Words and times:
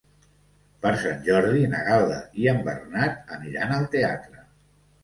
Per 0.85 0.93
Sant 1.03 1.21
Jordi 1.27 1.67
na 1.75 1.83
Gal·la 1.91 2.17
i 2.45 2.51
en 2.55 2.65
Bernat 2.71 3.37
aniran 3.39 3.79
al 3.79 3.89
teatre. 3.99 4.45